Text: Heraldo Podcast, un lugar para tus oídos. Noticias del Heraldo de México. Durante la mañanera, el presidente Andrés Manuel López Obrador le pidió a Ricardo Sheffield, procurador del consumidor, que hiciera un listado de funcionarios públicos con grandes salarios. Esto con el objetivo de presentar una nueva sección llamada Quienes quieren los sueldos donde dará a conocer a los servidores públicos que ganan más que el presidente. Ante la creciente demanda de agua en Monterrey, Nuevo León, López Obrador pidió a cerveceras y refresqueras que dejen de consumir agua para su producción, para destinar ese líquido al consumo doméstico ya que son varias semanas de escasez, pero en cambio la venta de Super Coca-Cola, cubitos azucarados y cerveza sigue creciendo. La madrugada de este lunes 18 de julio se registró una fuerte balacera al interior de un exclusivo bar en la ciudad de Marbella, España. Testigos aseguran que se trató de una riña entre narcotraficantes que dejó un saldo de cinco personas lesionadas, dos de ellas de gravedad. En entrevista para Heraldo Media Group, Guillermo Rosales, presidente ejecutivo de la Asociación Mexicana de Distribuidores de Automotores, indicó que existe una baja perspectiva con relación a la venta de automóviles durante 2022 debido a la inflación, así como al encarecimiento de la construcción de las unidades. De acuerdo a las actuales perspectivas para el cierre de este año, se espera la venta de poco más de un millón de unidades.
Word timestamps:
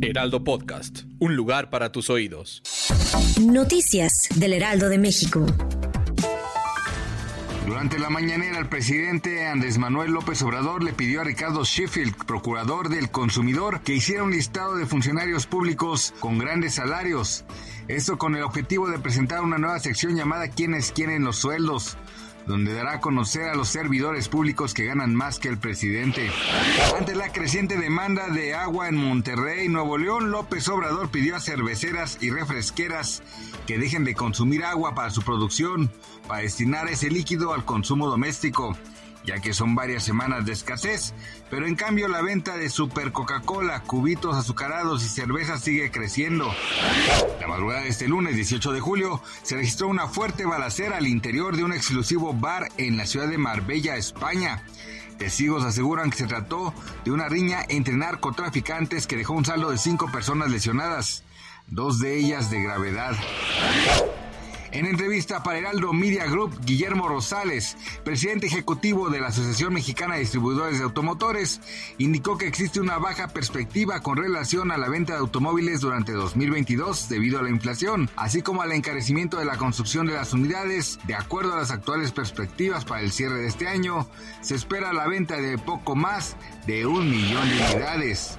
Heraldo 0.00 0.44
Podcast, 0.44 1.00
un 1.18 1.34
lugar 1.34 1.70
para 1.70 1.90
tus 1.90 2.08
oídos. 2.08 2.62
Noticias 3.40 4.28
del 4.36 4.52
Heraldo 4.52 4.88
de 4.88 4.98
México. 4.98 5.44
Durante 7.66 7.98
la 7.98 8.08
mañanera, 8.08 8.58
el 8.58 8.68
presidente 8.68 9.46
Andrés 9.46 9.76
Manuel 9.76 10.12
López 10.12 10.40
Obrador 10.42 10.84
le 10.84 10.92
pidió 10.92 11.20
a 11.20 11.24
Ricardo 11.24 11.64
Sheffield, 11.64 12.14
procurador 12.26 12.88
del 12.88 13.10
consumidor, 13.10 13.80
que 13.82 13.94
hiciera 13.94 14.22
un 14.22 14.30
listado 14.30 14.76
de 14.76 14.86
funcionarios 14.86 15.46
públicos 15.46 16.14
con 16.20 16.38
grandes 16.38 16.74
salarios. 16.74 17.44
Esto 17.88 18.18
con 18.18 18.36
el 18.36 18.42
objetivo 18.42 18.88
de 18.88 19.00
presentar 19.00 19.40
una 19.40 19.58
nueva 19.58 19.80
sección 19.80 20.14
llamada 20.14 20.48
Quienes 20.48 20.92
quieren 20.92 21.24
los 21.24 21.36
sueldos 21.36 21.98
donde 22.48 22.72
dará 22.72 22.94
a 22.94 23.00
conocer 23.00 23.44
a 23.44 23.54
los 23.54 23.68
servidores 23.68 24.28
públicos 24.28 24.72
que 24.72 24.86
ganan 24.86 25.14
más 25.14 25.38
que 25.38 25.48
el 25.48 25.58
presidente. 25.58 26.30
Ante 26.98 27.14
la 27.14 27.30
creciente 27.30 27.76
demanda 27.76 28.28
de 28.30 28.54
agua 28.54 28.88
en 28.88 28.96
Monterrey, 28.96 29.68
Nuevo 29.68 29.98
León, 29.98 30.30
López 30.30 30.66
Obrador 30.68 31.10
pidió 31.10 31.36
a 31.36 31.40
cerveceras 31.40 32.18
y 32.22 32.30
refresqueras 32.30 33.22
que 33.66 33.78
dejen 33.78 34.04
de 34.04 34.14
consumir 34.14 34.64
agua 34.64 34.94
para 34.94 35.10
su 35.10 35.20
producción, 35.22 35.92
para 36.26 36.40
destinar 36.40 36.88
ese 36.88 37.10
líquido 37.10 37.52
al 37.52 37.66
consumo 37.66 38.08
doméstico 38.08 38.76
ya 39.28 39.40
que 39.40 39.52
son 39.52 39.74
varias 39.74 40.04
semanas 40.04 40.46
de 40.46 40.52
escasez, 40.52 41.12
pero 41.50 41.66
en 41.66 41.74
cambio 41.74 42.08
la 42.08 42.22
venta 42.22 42.56
de 42.56 42.70
Super 42.70 43.12
Coca-Cola, 43.12 43.82
cubitos 43.82 44.34
azucarados 44.34 45.04
y 45.04 45.08
cerveza 45.08 45.58
sigue 45.58 45.90
creciendo. 45.90 46.50
La 47.38 47.46
madrugada 47.46 47.82
de 47.82 47.88
este 47.88 48.08
lunes 48.08 48.36
18 48.36 48.72
de 48.72 48.80
julio 48.80 49.22
se 49.42 49.56
registró 49.56 49.88
una 49.88 50.08
fuerte 50.08 50.46
balacera 50.46 50.96
al 50.96 51.06
interior 51.06 51.56
de 51.56 51.64
un 51.64 51.74
exclusivo 51.74 52.32
bar 52.32 52.68
en 52.78 52.96
la 52.96 53.04
ciudad 53.04 53.28
de 53.28 53.36
Marbella, 53.36 53.96
España. 53.96 54.62
Testigos 55.18 55.62
aseguran 55.62 56.08
que 56.08 56.16
se 56.16 56.26
trató 56.26 56.72
de 57.04 57.10
una 57.10 57.28
riña 57.28 57.66
entre 57.68 57.96
narcotraficantes 57.96 59.06
que 59.06 59.16
dejó 59.16 59.34
un 59.34 59.44
saldo 59.44 59.70
de 59.70 59.76
cinco 59.76 60.10
personas 60.10 60.50
lesionadas, 60.50 61.22
dos 61.66 61.98
de 61.98 62.16
ellas 62.16 62.50
de 62.50 62.62
gravedad. 62.62 63.14
En 64.70 64.84
entrevista 64.84 65.42
para 65.42 65.58
Heraldo 65.58 65.94
Media 65.94 66.26
Group, 66.26 66.60
Guillermo 66.64 67.08
Rosales, 67.08 67.78
presidente 68.04 68.46
ejecutivo 68.46 69.08
de 69.08 69.20
la 69.20 69.28
Asociación 69.28 69.72
Mexicana 69.72 70.14
de 70.14 70.20
Distribuidores 70.20 70.78
de 70.78 70.84
Automotores, 70.84 71.62
indicó 71.96 72.36
que 72.36 72.46
existe 72.46 72.78
una 72.78 72.98
baja 72.98 73.28
perspectiva 73.28 74.00
con 74.00 74.18
relación 74.18 74.70
a 74.70 74.76
la 74.76 74.90
venta 74.90 75.14
de 75.14 75.20
automóviles 75.20 75.80
durante 75.80 76.12
2022 76.12 77.08
debido 77.08 77.38
a 77.38 77.42
la 77.42 77.48
inflación, 77.48 78.10
así 78.16 78.42
como 78.42 78.60
al 78.60 78.72
encarecimiento 78.72 79.38
de 79.38 79.46
la 79.46 79.56
construcción 79.56 80.06
de 80.06 80.14
las 80.14 80.34
unidades. 80.34 80.98
De 81.06 81.14
acuerdo 81.14 81.54
a 81.54 81.58
las 81.58 81.70
actuales 81.70 82.12
perspectivas 82.12 82.84
para 82.84 83.00
el 83.00 83.10
cierre 83.10 83.40
de 83.40 83.48
este 83.48 83.68
año, 83.68 84.06
se 84.42 84.54
espera 84.54 84.92
la 84.92 85.08
venta 85.08 85.40
de 85.40 85.56
poco 85.56 85.96
más 85.96 86.36
de 86.66 86.84
un 86.84 87.10
millón 87.10 87.48
de 87.48 87.56
unidades. 87.56 88.38